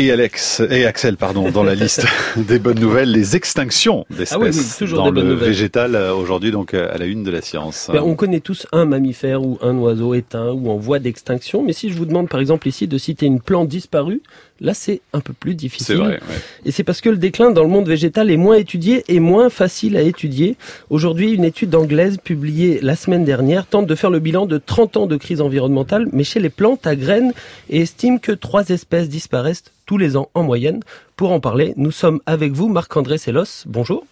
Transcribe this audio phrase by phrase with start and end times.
[0.00, 4.86] Et Alex et Axel, pardon, dans la liste des bonnes nouvelles, les extinctions d'espèces ah
[4.94, 7.90] dans le végétal euh, aujourd'hui, donc euh, à la une de la science.
[7.92, 11.72] Ben, on connaît tous un mammifère ou un oiseau éteint ou en voie d'extinction, mais
[11.72, 14.22] si je vous demande par exemple ici de citer une plante disparue,
[14.60, 15.96] là c'est un peu plus difficile.
[15.96, 16.20] Vrai,
[16.64, 19.50] Et c'est parce que le déclin dans le monde végétal est moins étudié et moins
[19.50, 20.56] facile à étudier.
[20.90, 24.96] Aujourd'hui, une étude anglaise publiée la semaine dernière tente de faire le bilan de 30
[24.96, 27.32] ans de crise environnementale, mais chez les plantes à graines,
[27.70, 30.80] et estime que trois espèces disparaissent tous les ans en moyenne.
[31.16, 33.64] Pour en parler, nous sommes avec vous, Marc-André Sellos.
[33.66, 34.04] Bonjour.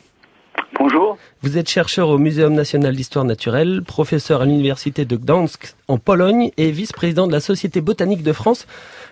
[0.78, 1.16] Bonjour.
[1.42, 6.50] Vous êtes chercheur au Muséum national d'histoire naturelle, professeur à l'université de Gdansk en Pologne
[6.56, 8.66] et vice-président de la Société botanique de France.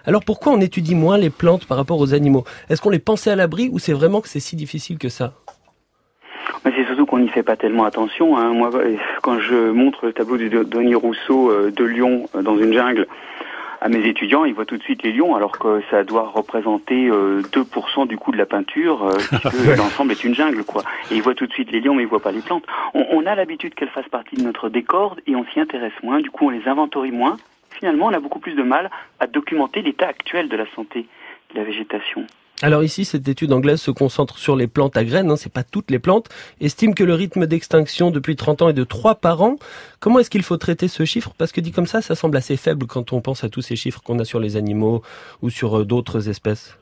[0.07, 2.45] Alors pourquoi on étudie moins les plantes par rapport aux animaux?
[2.69, 5.33] Est-ce qu'on les pensait à l'abri ou c'est vraiment que c'est si difficile que ça?
[6.65, 8.37] C'est surtout qu'on n'y fait pas tellement attention.
[8.37, 8.53] Hein.
[8.53, 8.71] Moi,
[9.23, 13.07] quand je montre le tableau de Denis Rousseau euh, de Lyon euh, dans une jungle,
[13.85, 17.11] à mes étudiants, ils voient tout de suite les lions, alors que ça doit représenter
[17.11, 19.13] 2% euh, du coût de la peinture, euh,
[19.51, 20.83] puisque l'ensemble est une jungle, quoi.
[21.11, 22.65] Et ils voient tout de suite les lions, mais ils voient pas les plantes.
[22.95, 26.21] On, on a l'habitude qu'elles fassent partie de notre décor, et on s'y intéresse moins,
[26.21, 27.37] du coup on les inventorie moins.
[27.79, 31.07] Finalement, on a beaucoup plus de mal à documenter l'état actuel de la santé
[31.53, 32.27] de la végétation.
[32.63, 35.65] Alors ici, cette étude anglaise se concentre sur les plantes à graines, hein, c'est pas
[35.65, 36.29] toutes les plantes,
[36.61, 39.57] estime que le rythme d'extinction depuis 30 ans est de 3 par an.
[39.99, 41.33] Comment est-ce qu'il faut traiter ce chiffre?
[41.37, 43.75] Parce que dit comme ça, ça semble assez faible quand on pense à tous ces
[43.75, 45.03] chiffres qu'on a sur les animaux
[45.43, 46.79] ou sur euh, d'autres espèces.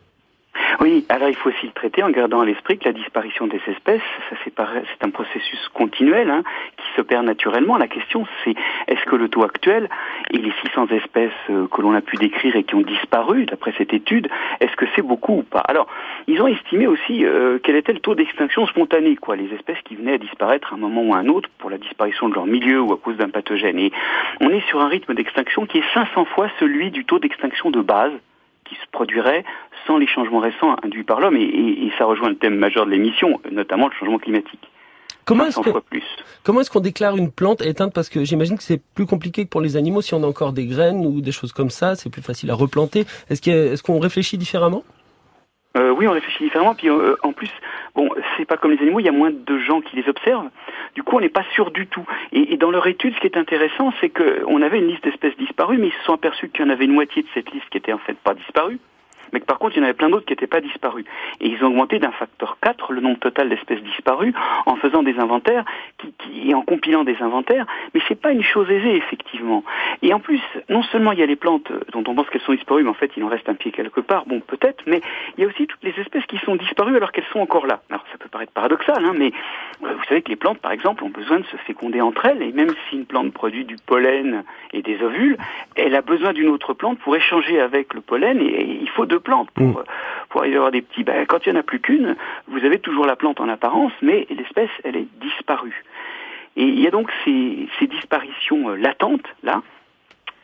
[0.81, 3.61] Oui, alors il faut aussi le traiter en gardant à l'esprit que la disparition des
[3.69, 4.03] espèces,
[4.45, 6.43] c'est un processus continuel hein,
[6.77, 7.79] qui s'opère naturellement.
[7.79, 8.55] La question c'est
[8.89, 9.89] est-ce que le taux actuel
[10.33, 13.73] et les 600 espèces euh, que l'on a pu décrire et qui ont disparu d'après
[13.77, 14.29] cette étude,
[14.61, 15.61] est-ce que c'est beaucoup ou pas?
[15.61, 15.87] Alors,
[16.27, 19.97] ils ont estimé aussi euh, quel était le taux d'extinction spontanée, quoi, les espèces qui
[19.97, 22.47] venaient à disparaître à un moment ou à un autre pour la disparition de leur
[22.47, 23.79] milieu ou à cause d'un pathogène.
[23.79, 23.93] Et
[24.41, 27.81] on est sur un rythme d'extinction qui est 500 fois celui du taux d'extinction de
[27.81, 28.13] base
[28.65, 29.45] qui se produirait
[29.87, 31.37] sans les changements récents induits par l'homme.
[31.37, 34.67] Et, ça rejoint le thème majeur de l'émission, notamment le changement climatique.
[35.33, 35.61] Comment est-ce,
[36.45, 37.95] comment est-ce qu'on déclare une plante éteinte?
[37.95, 40.03] Parce que j'imagine que c'est plus compliqué que pour les animaux.
[40.03, 42.55] Si on a encore des graines ou des choses comme ça, c'est plus facile à
[42.55, 43.07] replanter.
[43.31, 44.85] Est-ce, qu'on réfléchit différemment?
[45.79, 46.75] Euh, oui, on réfléchit différemment.
[46.75, 47.51] Puis euh, en plus,
[47.95, 50.51] bon, c'est pas comme les animaux, il y a moins de gens qui les observent.
[50.95, 52.05] Du coup, on n'est pas sûr du tout.
[52.33, 55.79] Et, dans leur étude, ce qui est intéressant, c'est qu'on avait une liste d'espèces disparues,
[55.79, 57.79] mais ils se sont aperçus qu'il y en avait une moitié de cette liste qui
[57.79, 58.79] était en fait pas disparue
[59.33, 61.05] mais que par contre il y en avait plein d'autres qui n'étaient pas disparus.
[61.41, 64.35] Et ils ont augmenté d'un facteur 4 le nombre total d'espèces disparues
[64.67, 65.65] en faisant des inventaires
[66.45, 69.65] et en compilant des inventaires, mais c'est pas une chose aisée effectivement.
[70.03, 72.55] Et en plus, non seulement il y a les plantes dont on pense qu'elles sont
[72.55, 75.01] disparues, mais en fait il en reste un pied quelque part, bon peut-être, mais
[75.37, 77.81] il y a aussi toutes les espèces qui sont disparues alors qu'elles sont encore là.
[77.91, 79.31] Alors ça peut paraître paradoxal, hein, mais euh,
[79.83, 82.53] vous savez que les plantes par exemple ont besoin de se féconder entre elles, et
[82.53, 85.37] même si une plante produit du pollen et des ovules,
[85.75, 89.21] elle a besoin d'une autre plante pour échanger avec le pollen, et il faut deux
[89.21, 89.85] plantes pour, mm.
[90.29, 91.05] pour y avoir des petits.
[91.05, 92.17] Ben, quand il n'y en a plus qu'une,
[92.49, 95.85] vous avez toujours la plante en apparence, mais l'espèce, elle est disparue.
[96.57, 99.63] Et il y a donc ces, ces disparitions euh, latentes, là,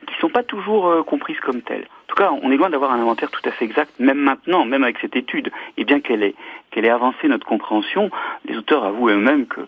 [0.07, 1.87] qui ne sont pas toujours euh, comprises comme telles.
[2.05, 4.65] En tout cas, on est loin d'avoir un inventaire tout à fait exact, même maintenant,
[4.65, 5.51] même avec cette étude.
[5.77, 6.35] Et bien qu'elle ait,
[6.79, 8.09] qu'elle ait avancé notre compréhension,
[8.45, 9.63] les auteurs avouent eux-mêmes que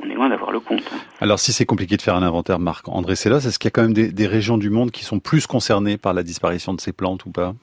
[0.00, 0.88] on est loin d'avoir le compte.
[0.94, 0.98] Hein.
[1.20, 3.72] Alors si c'est compliqué de faire un inventaire, Marc André Sellos, est-ce qu'il y a
[3.72, 6.80] quand même des, des régions du monde qui sont plus concernées par la disparition de
[6.80, 7.54] ces plantes ou pas?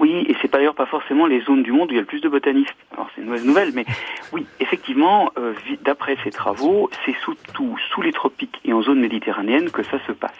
[0.00, 2.06] Oui, et c'est d'ailleurs pas forcément les zones du monde où il y a le
[2.06, 2.74] plus de botanistes.
[2.94, 3.84] Alors c'est une mauvaise nouvelle, mais
[4.32, 9.70] oui, effectivement, euh, d'après ces travaux, c'est surtout sous les tropiques et en zone méditerranéenne
[9.70, 10.32] que ça se passe.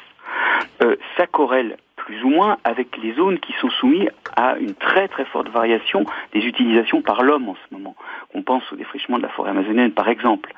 [0.82, 1.76] Euh, ça corrèle
[2.08, 6.06] plus ou moins avec les zones qui sont soumises à une très très forte variation
[6.32, 7.96] des utilisations par l'homme en ce moment.
[8.32, 10.54] On pense au défrichement de la forêt amazonienne par exemple.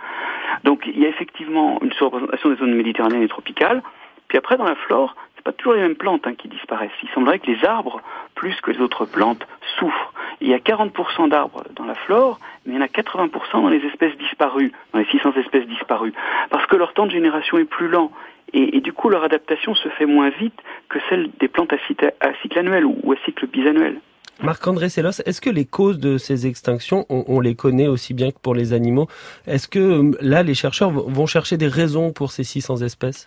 [0.63, 3.83] Donc il y a effectivement une surreprésentation des zones méditerranéennes et tropicales.
[4.29, 6.93] Puis après dans la flore, c'est pas toujours les mêmes plantes hein, qui disparaissent.
[7.03, 8.01] Il semblerait que les arbres,
[8.37, 9.45] plus que les autres plantes,
[9.77, 10.13] souffrent.
[10.41, 13.69] Il y a 40% d'arbres dans la flore, mais il y en a 80% dans
[13.69, 16.13] les espèces disparues, dans les 600 espèces disparues,
[16.51, 18.13] parce que leur temps de génération est plus lent.
[18.53, 22.13] Et, du coup, leur adaptation se fait moins vite que celle des plantes à cycle,
[22.59, 24.01] annuel ou à cycle bisannuel.
[24.43, 28.39] Marc-André Sellos, est-ce que les causes de ces extinctions, on, les connaît aussi bien que
[28.39, 29.07] pour les animaux
[29.47, 33.27] Est-ce que euh, là, les chercheurs vont chercher des raisons pour ces 600 espèces?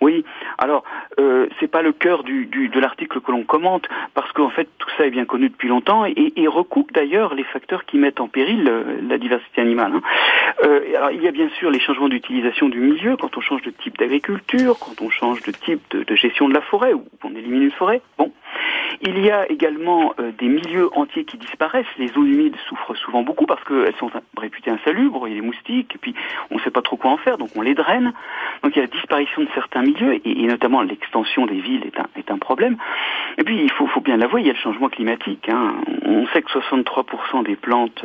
[0.00, 0.24] Oui,
[0.58, 0.82] alors,
[1.20, 4.88] euh, c'est pas le cœur du, de l'article que l'on commente, parce qu'en fait, tout
[4.96, 8.68] ça est bien connu depuis longtemps et, recoupe d'ailleurs les facteurs qui mettent en péril
[8.68, 9.92] euh, la diversité animale.
[9.94, 10.02] Hein.
[10.64, 13.62] Euh, alors, il y a bien sûr les changements d'utilisation du milieu, quand on change
[13.62, 17.34] de type d'agriculture, quand on change de type de, gestion de la forêt, ou qu'on
[17.34, 18.02] élimine une forêt.
[19.04, 21.86] Il y a également euh, des milieux entiers qui disparaissent.
[21.98, 25.46] Les eaux humides souffrent souvent beaucoup parce qu'elles sont réputées insalubres, il y a des
[25.46, 26.14] moustiques, et puis
[26.52, 28.12] on ne sait pas trop quoi en faire, donc on les draine.
[28.62, 31.98] Donc il y a la disparition de certains milieux, et, notamment l'extension des villes est
[31.98, 32.76] un, est un problème.
[33.38, 35.48] Et puis il faut, faut bien l'avouer, il y a le changement climatique.
[35.48, 35.74] Hein.
[36.04, 38.04] On sait que 63% des plantes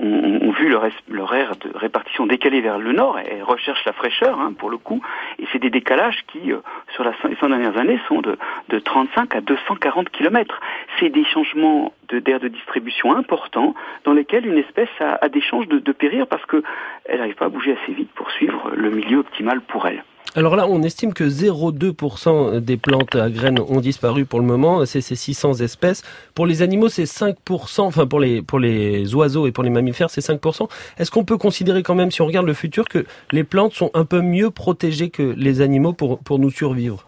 [0.00, 4.38] ont, vu leur, leur aire de répartition décalée vers le nord et recherchent la fraîcheur,
[4.40, 5.02] hein, pour le coup.
[5.38, 6.58] Et c'est des décalages qui, euh,
[6.94, 10.60] sur les 100 dernières années, sont de, de 35 à 240 km.
[10.98, 13.74] C'est des changements d'air de, distribution importants
[14.04, 17.50] dans lesquels une espèce a, des chances de, de périr parce qu'elle n'arrive pas à
[17.50, 20.02] bouger assez vite pour suivre le milieu optimal pour elle.
[20.34, 24.84] Alors là, on estime que 0,2% des plantes à graines ont disparu pour le moment.
[24.84, 26.02] C'est ces 600 espèces.
[26.34, 27.80] Pour les animaux, c'est 5%.
[27.80, 30.68] Enfin, pour les, pour les oiseaux et pour les mammifères, c'est 5%.
[30.98, 33.90] Est-ce qu'on peut considérer quand même, si on regarde le futur, que les plantes sont
[33.94, 37.07] un peu mieux protégées que les animaux pour, pour nous survivre?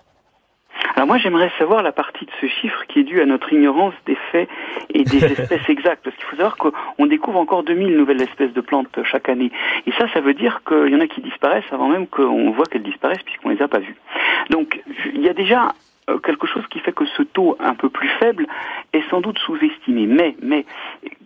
[1.10, 4.16] Moi j'aimerais savoir la partie de ce chiffre qui est due à notre ignorance des
[4.30, 4.48] faits
[4.94, 6.04] et des espèces exactes.
[6.04, 9.50] Parce qu'il faut savoir qu'on découvre encore 2000 nouvelles espèces de plantes chaque année.
[9.88, 12.64] Et ça, ça veut dire qu'il y en a qui disparaissent avant même qu'on voit
[12.66, 13.96] qu'elles disparaissent puisqu'on les a pas vues.
[14.50, 14.80] Donc
[15.12, 15.72] il y a déjà
[16.10, 18.46] euh, quelque chose qui fait que ce taux un peu plus faible
[18.92, 20.06] est sans doute sous-estimé.
[20.06, 20.64] Mais, mais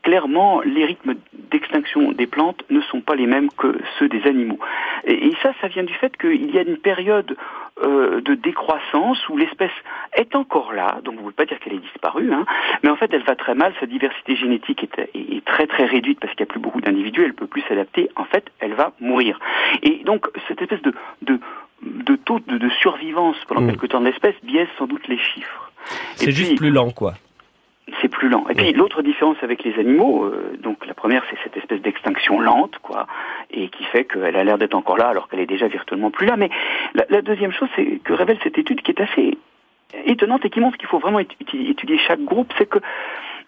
[0.03, 1.15] clairement, les rythmes
[1.51, 4.59] d'extinction des plantes ne sont pas les mêmes que ceux des animaux.
[5.07, 7.37] Et, ça, ça vient du fait qu'il y a une période
[7.85, 9.73] euh, de décroissance où l'espèce
[10.15, 12.45] est encore là, donc vous ne pouvez pas dire qu'elle est disparue, hein,
[12.83, 16.33] mais en fait elle va très mal, sa diversité génétique est, très très réduite parce
[16.35, 18.93] qu'il n'y a plus beaucoup d'individus, elle ne peut plus s'adapter, en fait elle va
[19.01, 19.39] mourir.
[19.83, 21.39] Et donc cette espèce de, de
[21.83, 23.71] de taux de, survivance pendant hmm.
[23.71, 25.71] quelques temps de l'espèce biaise sans doute les chiffres.
[26.17, 27.15] C'est juste plus lent, quoi.
[28.25, 28.45] C'est plus lent.
[28.49, 32.41] Et puis l'autre différence avec les animaux, euh, donc la première c'est cette espèce d'extinction
[32.41, 33.07] lente, quoi,
[33.51, 36.27] et qui fait qu'elle a l'air d'être encore là alors qu'elle est déjà virtuellement plus
[36.27, 36.37] là.
[36.37, 36.51] Mais
[36.95, 39.37] la, deuxième chose, c'est que révèle cette étude qui est assez
[40.07, 42.79] étonnante et qui montre qu'il faut vraiment étudier chaque groupe, c'est que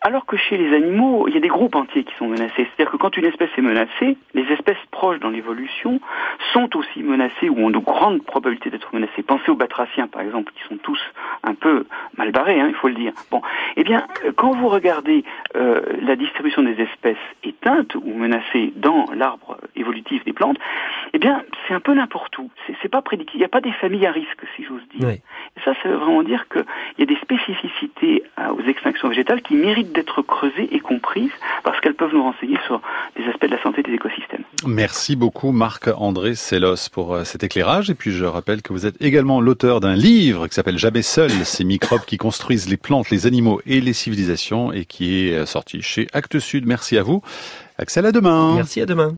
[0.00, 2.52] alors que chez les animaux, il y a des groupes entiers qui sont menacés.
[2.56, 6.00] C'est-à-dire que quand une espèce est menacée, les espèces proches dans l'évolution
[6.52, 9.22] sont aussi menacées ou ont de grandes probabilités d'être menacées.
[9.22, 11.00] Pensez aux batraciens, par exemple, qui sont tous
[11.42, 13.12] un peu mal barrés, hein, il faut le dire.
[13.30, 13.42] Bon,
[13.76, 14.06] eh bien,
[14.36, 15.24] quand vous regardez
[15.56, 20.58] euh, la distribution des espèces éteintes ou menacées dans l'arbre évolutif des plantes,
[21.12, 22.50] eh bien, c'est un peu n'importe où.
[22.82, 23.26] C'est pas prédit.
[23.34, 25.08] Il n'y a pas des familles à risque, si j'ose dire.
[25.64, 26.64] Ça, ça veut vraiment dire qu'il
[26.98, 31.32] y a des spécificités euh, aux extinctions végétales qui méritent d'être creusées et comprises
[31.64, 32.80] parce qu'elles peuvent nous renseigner sur
[33.16, 34.42] des aspects de la santé des écosystèmes.
[34.66, 37.90] Merci beaucoup Marc-André Sellos pour euh, cet éclairage.
[37.90, 41.30] Et puis je rappelle que vous êtes également l'auteur d'un livre qui s'appelle Jamais seul,
[41.30, 45.46] ces microbes qui construisent les plantes, les animaux et les civilisations et qui est euh,
[45.46, 46.66] sorti chez Actes Sud.
[46.66, 47.22] Merci à vous.
[47.78, 48.54] Axel, à demain.
[48.54, 49.14] Merci, à demain.